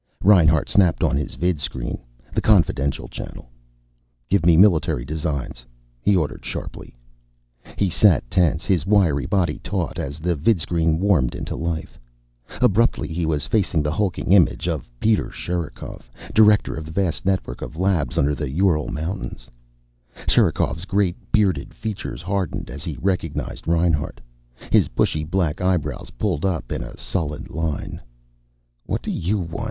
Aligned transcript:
Reinhart 0.23 0.67
snapped 0.67 1.03
on 1.03 1.15
his 1.15 1.35
vidscreen, 1.35 1.99
the 2.33 2.41
confidential 2.41 3.07
channel. 3.07 3.51
"Give 4.29 4.43
me 4.47 4.57
Military 4.57 5.05
Designs," 5.05 5.63
he 6.01 6.15
ordered 6.17 6.43
sharply. 6.43 6.95
He 7.77 7.87
sat 7.91 8.27
tense, 8.31 8.65
his 8.65 8.87
wiry 8.87 9.27
body 9.27 9.59
taut, 9.59 9.99
as 9.99 10.17
the 10.17 10.33
vidscreen 10.35 10.97
warmed 10.99 11.35
into 11.35 11.55
life. 11.55 11.99
Abruptly 12.63 13.09
he 13.09 13.27
was 13.27 13.45
facing 13.45 13.83
the 13.83 13.91
hulking 13.91 14.31
image 14.31 14.67
of 14.67 14.89
Peter 14.99 15.29
Sherikov, 15.29 16.09
director 16.33 16.73
of 16.73 16.85
the 16.87 16.91
vast 16.91 17.23
network 17.23 17.61
of 17.61 17.77
labs 17.77 18.17
under 18.17 18.33
the 18.33 18.49
Ural 18.49 18.87
Mountains. 18.87 19.49
Sherikov's 20.27 20.85
great 20.85 21.31
bearded 21.31 21.75
features 21.75 22.23
hardened 22.23 22.71
as 22.71 22.83
he 22.83 22.97
recognized 23.01 23.67
Reinhart. 23.67 24.19
His 24.71 24.87
bushy 24.87 25.23
black 25.23 25.61
eyebrows 25.61 26.09
pulled 26.17 26.43
up 26.43 26.71
in 26.71 26.81
a 26.81 26.97
sullen 26.97 27.45
line. 27.51 28.01
"What 28.87 29.03
do 29.03 29.11
you 29.11 29.37
want? 29.37 29.59